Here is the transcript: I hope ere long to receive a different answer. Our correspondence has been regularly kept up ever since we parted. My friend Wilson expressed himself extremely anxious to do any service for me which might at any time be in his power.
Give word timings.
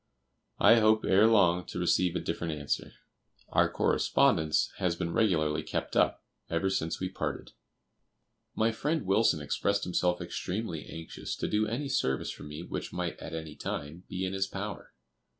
I 0.57 0.79
hope 0.79 1.05
ere 1.05 1.27
long 1.27 1.63
to 1.67 1.77
receive 1.77 2.15
a 2.15 2.19
different 2.19 2.53
answer. 2.59 2.93
Our 3.49 3.69
correspondence 3.69 4.71
has 4.77 4.95
been 4.95 5.13
regularly 5.13 5.61
kept 5.61 5.95
up 5.95 6.23
ever 6.49 6.71
since 6.71 6.99
we 6.99 7.07
parted. 7.07 7.51
My 8.55 8.71
friend 8.71 9.05
Wilson 9.05 9.41
expressed 9.43 9.83
himself 9.83 10.19
extremely 10.19 10.87
anxious 10.87 11.35
to 11.35 11.47
do 11.47 11.67
any 11.67 11.87
service 11.87 12.31
for 12.31 12.41
me 12.41 12.63
which 12.63 12.91
might 12.91 13.19
at 13.19 13.35
any 13.35 13.55
time 13.55 14.05
be 14.09 14.25
in 14.25 14.33
his 14.33 14.47
power. 14.47 14.91